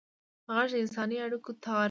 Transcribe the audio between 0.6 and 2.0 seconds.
د انساني اړیکو تار دی